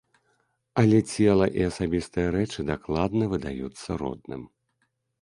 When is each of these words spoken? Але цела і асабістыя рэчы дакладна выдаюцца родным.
Але 0.83 1.01
цела 1.11 1.45
і 1.59 1.69
асабістыя 1.73 2.27
рэчы 2.39 2.67
дакладна 2.73 3.23
выдаюцца 3.37 4.03
родным. 4.05 4.43